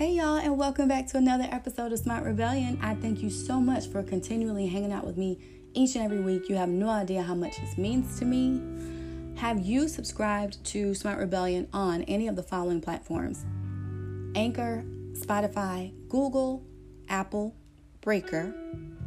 [0.00, 2.78] Hey, y'all, and welcome back to another episode of Smart Rebellion.
[2.80, 5.38] I thank you so much for continually hanging out with me
[5.74, 6.48] each and every week.
[6.48, 8.62] You have no idea how much this means to me.
[9.38, 13.44] Have you subscribed to Smart Rebellion on any of the following platforms
[14.34, 16.64] Anchor, Spotify, Google,
[17.10, 17.54] Apple,
[18.00, 18.54] Breaker,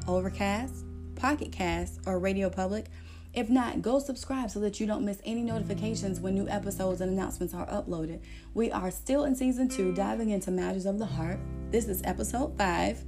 [0.08, 0.86] Overcast,
[1.16, 2.86] Pocket Cast, or Radio Public?
[3.34, 7.12] If not, go subscribe so that you don't miss any notifications when new episodes and
[7.12, 8.20] announcements are uploaded.
[8.54, 11.40] We are still in season two, diving into matters of the heart.
[11.72, 13.04] This is episode five,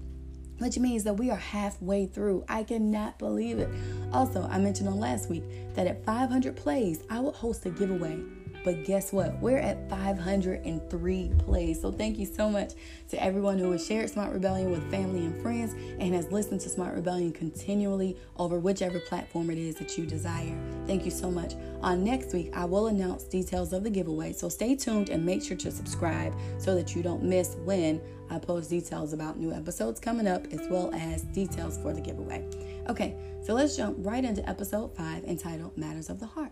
[0.57, 2.43] which means that we are halfway through.
[2.49, 3.69] I cannot believe it.
[4.11, 5.43] Also, I mentioned on last week
[5.75, 8.19] that at 500 plays, I will host a giveaway
[8.65, 9.39] but guess what?
[9.39, 11.79] We're at 503 plays.
[11.79, 12.73] So thank you so much
[13.09, 16.69] to everyone who has shared Smart Rebellion with family and friends and has listened to
[16.69, 20.57] Smart Rebellion continually over whichever platform it is that you desire.
[20.87, 21.53] Thank you so much.
[21.81, 24.33] On next week, I will announce details of the giveaway.
[24.33, 28.39] So stay tuned and make sure to subscribe so that you don't miss when I
[28.39, 32.43] post details about new episodes coming up as well as details for the giveaway.
[32.89, 36.51] Okay, so let's jump right into episode 5 entitled Matters of the Heart.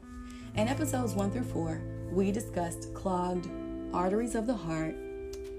[0.55, 3.49] In episodes 1 through 4, we discussed clogged
[3.91, 4.95] arteries of the heart,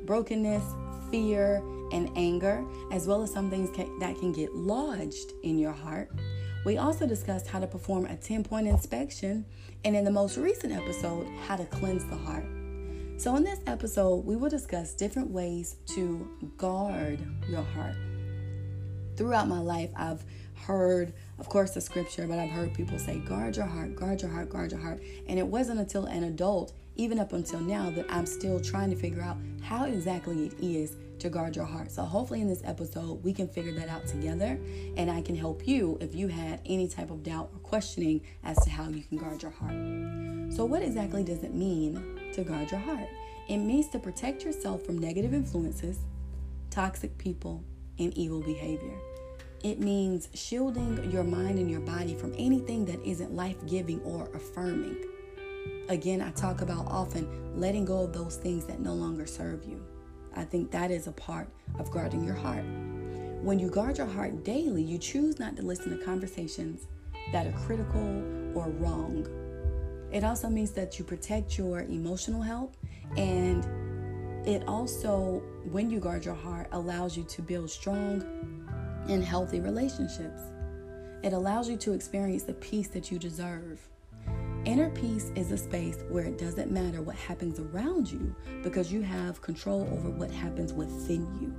[0.06, 0.62] brokenness,
[1.10, 1.56] fear,
[1.90, 6.12] and anger, as well as some things that can get lodged in your heart.
[6.64, 9.44] We also discussed how to perform a 10 point inspection,
[9.84, 12.46] and in the most recent episode, how to cleanse the heart.
[13.16, 17.96] So, in this episode, we will discuss different ways to guard your heart.
[19.16, 20.24] Throughout my life, I've
[20.56, 24.30] heard, of course, the scripture, but I've heard people say, guard your heart, guard your
[24.30, 25.02] heart, guard your heart.
[25.28, 28.96] And it wasn't until an adult, even up until now, that I'm still trying to
[28.96, 31.90] figure out how exactly it is to guard your heart.
[31.90, 34.58] So, hopefully, in this episode, we can figure that out together,
[34.96, 38.56] and I can help you if you had any type of doubt or questioning as
[38.64, 39.74] to how you can guard your heart.
[40.52, 43.08] So, what exactly does it mean to guard your heart?
[43.48, 45.98] It means to protect yourself from negative influences,
[46.70, 47.62] toxic people,
[47.98, 48.98] and evil behavior.
[49.64, 54.28] It means shielding your mind and your body from anything that isn't life giving or
[54.34, 55.02] affirming.
[55.88, 59.82] Again, I talk about often letting go of those things that no longer serve you.
[60.36, 61.48] I think that is a part
[61.78, 62.62] of guarding your heart.
[63.42, 66.86] When you guard your heart daily, you choose not to listen to conversations
[67.32, 68.22] that are critical
[68.54, 69.26] or wrong.
[70.12, 72.76] It also means that you protect your emotional health,
[73.16, 73.64] and
[74.46, 78.53] it also, when you guard your heart, allows you to build strong
[79.08, 80.42] in healthy relationships.
[81.22, 83.80] It allows you to experience the peace that you deserve.
[84.64, 89.02] Inner peace is a space where it doesn't matter what happens around you because you
[89.02, 91.54] have control over what happens within you.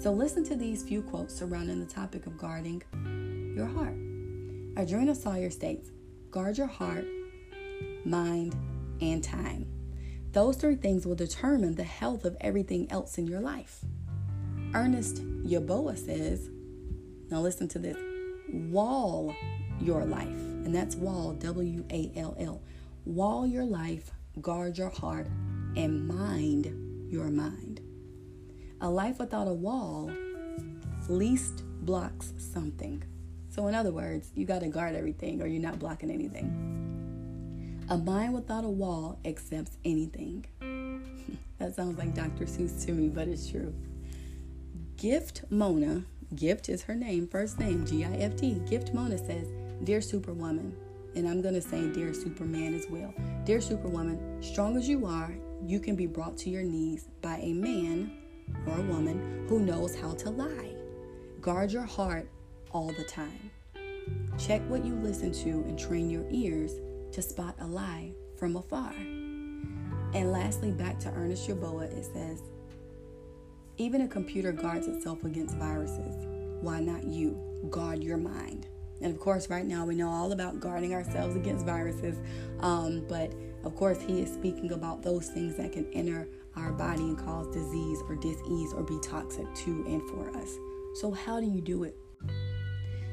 [0.00, 2.82] So, listen to these few quotes surrounding the topic of guarding
[3.56, 3.96] your heart.
[4.74, 5.90] Adrena Sawyer states
[6.30, 7.04] Guard your heart,
[8.04, 8.56] mind,
[9.00, 9.66] and time.
[10.32, 13.84] Those three things will determine the health of everything else in your life.
[14.74, 16.50] Ernest Yeboah says,
[17.30, 17.96] now listen to this
[18.52, 19.34] wall
[19.80, 20.26] your life.
[20.28, 22.60] And that's wall, W A L L.
[23.04, 25.28] Wall your life, guard your heart,
[25.76, 27.80] and mind your mind.
[28.80, 30.10] A life without a wall
[31.08, 33.02] least blocks something.
[33.50, 36.72] So, in other words, you got to guard everything or you're not blocking anything.
[37.90, 40.46] A mind without a wall accepts anything.
[41.58, 42.46] that sounds like Dr.
[42.46, 43.74] Seuss to me, but it's true.
[44.96, 46.04] Gift Mona,
[46.36, 48.60] Gift is her name, first name, G I F T.
[48.68, 49.48] Gift Mona says,
[49.82, 50.74] Dear Superwoman,
[51.14, 53.12] and I'm going to say Dear Superman as well.
[53.44, 55.34] Dear Superwoman, strong as you are,
[55.66, 58.16] you can be brought to your knees by a man
[58.66, 60.74] or a woman who knows how to lie.
[61.40, 62.28] Guard your heart
[62.70, 63.50] all the time.
[64.38, 66.72] Check what you listen to and train your ears
[67.12, 68.92] to spot a lie from afar.
[68.92, 72.42] And lastly, back to Ernest Yeboah, it says,
[73.76, 76.26] even a computer guards itself against viruses.
[76.60, 77.40] Why not you?
[77.70, 78.66] Guard your mind.
[79.00, 82.18] And of course, right now we know all about guarding ourselves against viruses.
[82.60, 83.32] Um, but
[83.64, 87.48] of course, he is speaking about those things that can enter our body and cause
[87.48, 90.56] disease or disease or be toxic to and for us.
[90.94, 91.96] So, how do you do it?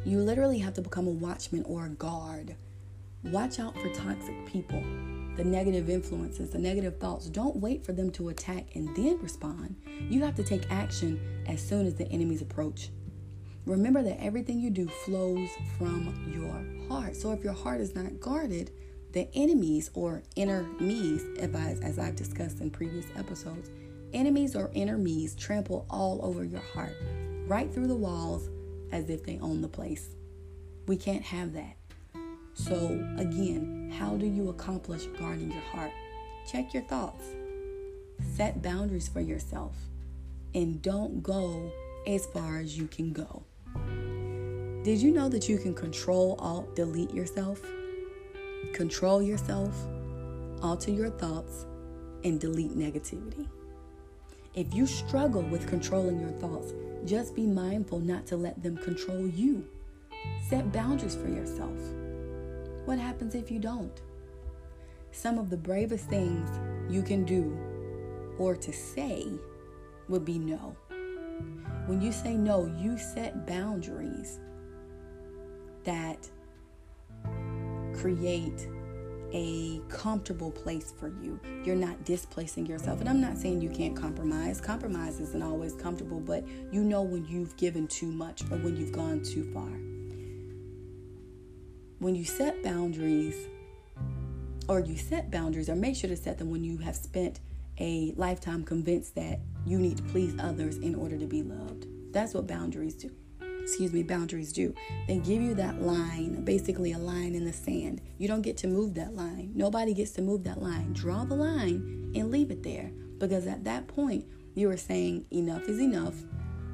[0.06, 2.56] You literally have to become a watchman or a guard.
[3.24, 4.84] Watch out for toxic people
[5.38, 7.28] the negative influences, the negative thoughts.
[7.28, 9.76] Don't wait for them to attack and then respond.
[10.10, 12.90] You have to take action as soon as the enemies approach.
[13.66, 17.16] Remember that everything you do flows from your heart.
[17.16, 18.72] So if your heart is not guarded,
[19.14, 23.70] the enemies or inner me's, as I've discussed in previous episodes,
[24.14, 26.96] enemies or inner me's trample all over your heart,
[27.48, 28.50] right through the walls
[28.92, 30.10] as if they own the place.
[30.88, 31.78] We can't have that.
[32.54, 32.76] So,
[33.18, 35.92] again, how do you accomplish guarding your heart?
[36.52, 37.26] Check your thoughts.
[38.36, 39.76] Set boundaries for yourself.
[40.54, 41.72] and don't go
[42.08, 43.44] as far as you can go.
[44.84, 47.62] Did you know that you can control, alt, delete yourself?
[48.74, 49.76] Control yourself,
[50.62, 51.66] alter your thoughts,
[52.24, 53.48] and delete negativity.
[54.54, 56.74] If you struggle with controlling your thoughts,
[57.06, 59.66] just be mindful not to let them control you.
[60.50, 61.78] Set boundaries for yourself.
[62.86, 64.02] What happens if you don't?
[65.12, 66.50] Some of the bravest things
[66.90, 67.58] you can do
[68.38, 69.28] or to say
[70.08, 70.76] would be no.
[71.86, 74.40] When you say no, you set boundaries
[75.84, 76.30] that
[77.94, 78.68] create
[79.34, 81.40] a comfortable place for you.
[81.64, 83.00] You're not displacing yourself.
[83.00, 84.60] And I'm not saying you can't compromise.
[84.60, 88.92] Compromise isn't always comfortable, but you know when you've given too much or when you've
[88.92, 89.70] gone too far.
[92.02, 93.36] When you set boundaries,
[94.68, 97.40] or you set boundaries, or make sure to set them when you have spent
[97.80, 101.86] a lifetime convinced that you need to please others in order to be loved.
[102.12, 103.12] That's what boundaries do
[103.62, 104.74] excuse me, boundaries do.
[105.08, 108.02] They give you that line, basically a line in the sand.
[108.18, 109.52] You don't get to move that line.
[109.54, 110.94] Nobody gets to move that line.
[110.94, 114.26] Draw the line and leave it there because at that point,
[114.56, 116.16] you are saying enough is enough.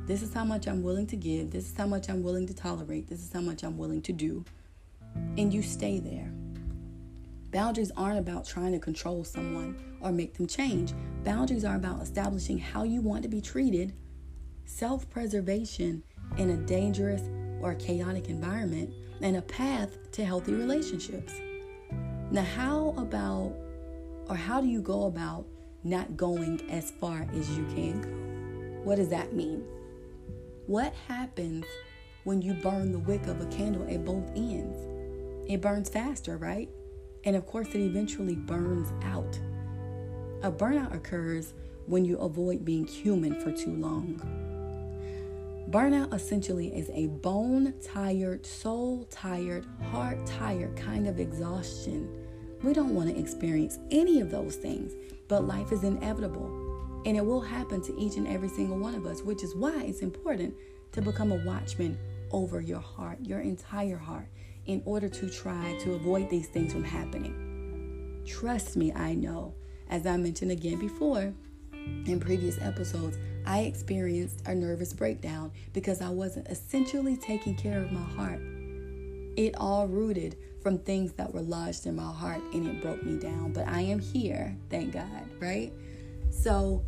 [0.07, 1.51] This is how much I'm willing to give.
[1.51, 3.07] This is how much I'm willing to tolerate.
[3.07, 4.45] This is how much I'm willing to do.
[5.37, 6.31] And you stay there.
[7.51, 10.93] Boundaries aren't about trying to control someone or make them change.
[11.23, 13.93] Boundaries are about establishing how you want to be treated,
[14.65, 16.03] self preservation,
[16.37, 17.21] in a dangerous
[17.61, 21.33] or chaotic environment and a path to healthy relationships.
[22.31, 23.55] Now, how about,
[24.29, 25.45] or how do you go about
[25.83, 28.83] not going as far as you can go?
[28.83, 29.63] What does that mean?
[30.67, 31.65] What happens
[32.25, 34.96] when you burn the wick of a candle at both ends?
[35.47, 36.69] It burns faster, right?
[37.23, 39.39] And of course, it eventually burns out.
[40.43, 41.53] A burnout occurs
[41.85, 44.21] when you avoid being human for too long.
[45.69, 52.09] Burnout essentially is a bone tired, soul tired, heart tired kind of exhaustion.
[52.63, 54.93] We don't want to experience any of those things,
[55.27, 59.05] but life is inevitable and it will happen to each and every single one of
[59.05, 60.53] us, which is why it's important
[60.91, 61.97] to become a watchman
[62.31, 64.27] over your heart, your entire heart,
[64.67, 68.23] in order to try to avoid these things from happening.
[68.25, 69.55] Trust me, I know.
[69.89, 71.33] As I mentioned again before
[72.05, 77.91] in previous episodes, I experienced a nervous breakdown because I wasn't essentially taking care of
[77.93, 78.41] my heart.
[79.37, 83.17] It all rooted from things that were lodged in my heart and it broke me
[83.17, 83.53] down.
[83.53, 85.71] But I am here, thank God, right?
[86.29, 86.83] So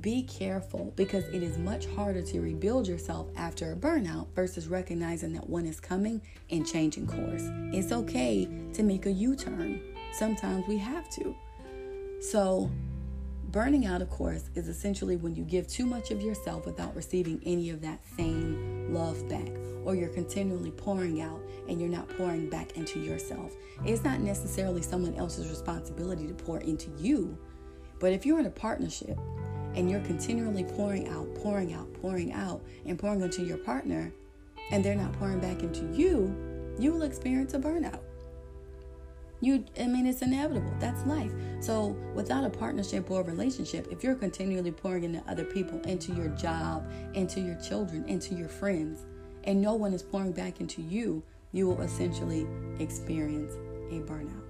[0.00, 5.32] be careful because it is much harder to rebuild yourself after a burnout versus recognizing
[5.32, 6.20] that one is coming
[6.50, 7.44] and changing course.
[7.72, 9.80] It's okay to make a U turn.
[10.12, 11.34] Sometimes we have to.
[12.20, 12.70] So
[13.56, 17.40] Burning out, of course, is essentially when you give too much of yourself without receiving
[17.46, 19.48] any of that same love back,
[19.84, 23.54] or you're continually pouring out and you're not pouring back into yourself.
[23.84, 27.38] It's not necessarily someone else's responsibility to pour into you,
[27.98, 29.16] but if you're in a partnership
[29.76, 34.12] and you're continually pouring out, pouring out, pouring out, and pouring into your partner,
[34.70, 36.34] and they're not pouring back into you,
[36.78, 38.00] you will experience a burnout.
[39.42, 40.72] You, I mean, it's inevitable.
[40.80, 41.30] That's life.
[41.60, 46.12] So, without a partnership or a relationship, if you're continually pouring into other people, into
[46.12, 49.04] your job, into your children, into your friends,
[49.44, 51.22] and no one is pouring back into you,
[51.52, 52.46] you will essentially
[52.80, 53.52] experience
[53.90, 54.45] a burnout.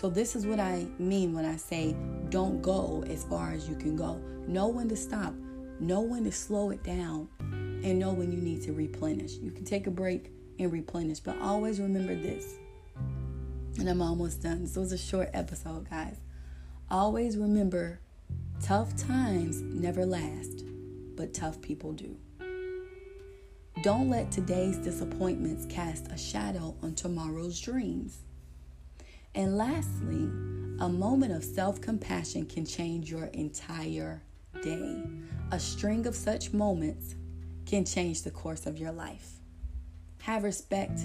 [0.00, 1.94] So, this is what I mean when I say
[2.30, 4.18] don't go as far as you can go.
[4.46, 5.34] Know when to stop,
[5.78, 9.34] know when to slow it down, and know when you need to replenish.
[9.34, 12.54] You can take a break and replenish, but always remember this
[13.78, 14.62] and I'm almost done.
[14.62, 16.16] This was a short episode, guys.
[16.90, 18.00] Always remember
[18.62, 20.64] tough times never last,
[21.14, 22.16] but tough people do.
[23.82, 28.18] Don't let today's disappointments cast a shadow on tomorrow's dreams.
[29.34, 30.28] And lastly,
[30.80, 34.22] a moment of self compassion can change your entire
[34.62, 35.02] day.
[35.52, 37.14] A string of such moments
[37.66, 39.34] can change the course of your life.
[40.22, 41.00] Have respect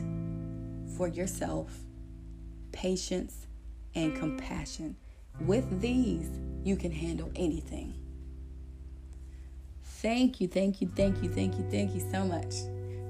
[0.98, 1.86] for yourself
[2.76, 3.48] patience,
[3.96, 4.96] and compassion.
[5.42, 6.30] With these,
[6.64, 7.96] you can handle anything.
[9.84, 12.54] Thank you, thank you, thank you, thank you, thank you so much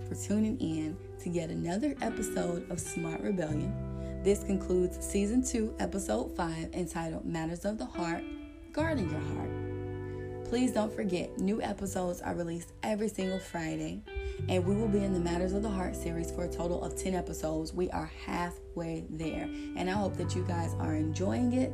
[0.07, 3.84] for tuning in to yet another episode of Smart Rebellion.
[4.25, 8.23] This concludes season two, episode five, entitled Matters of the Heart
[8.71, 10.49] Guarding Your Heart.
[10.49, 14.01] Please don't forget, new episodes are released every single Friday
[14.49, 16.95] and we will be in the Matters of the Heart series for a total of
[16.95, 17.71] 10 episodes.
[17.71, 21.71] We are halfway there, and I hope that you guys are enjoying it.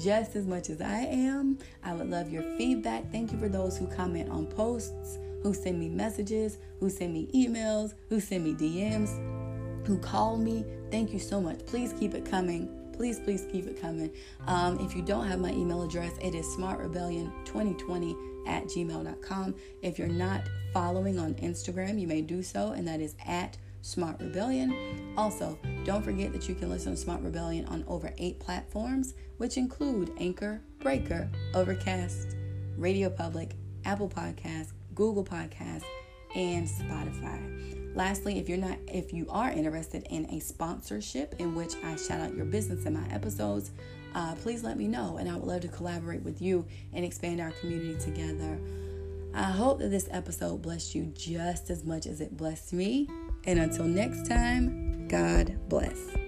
[0.00, 1.58] just as much as I am.
[1.82, 3.10] I would love your feedback.
[3.10, 7.28] Thank you for those who comment on posts, who send me messages, who send me
[7.34, 9.43] emails, who send me DMs,
[9.84, 10.64] who called me.
[10.90, 11.64] Thank you so much.
[11.66, 12.68] Please keep it coming.
[12.92, 14.10] Please, please keep it coming.
[14.46, 19.54] Um, if you don't have my email address, it is smartrebellion2020 at gmail.com.
[19.82, 24.20] If you're not following on Instagram, you may do so, and that is at Smart
[24.20, 25.12] Rebellion.
[25.16, 29.56] Also, don't forget that you can listen to Smart Rebellion on over eight platforms, which
[29.56, 32.36] include Anchor, Breaker, Overcast,
[32.78, 35.84] Radio Public, Apple Podcasts, Google Podcasts,
[36.34, 37.94] and Spotify.
[37.94, 42.20] Lastly, if you're not if you are interested in a sponsorship in which I shout
[42.20, 43.70] out your business in my episodes,
[44.14, 47.40] uh, please let me know and I would love to collaborate with you and expand
[47.40, 48.58] our community together.
[49.34, 53.08] I hope that this episode blessed you just as much as it blessed me.
[53.46, 56.23] And until next time, God bless.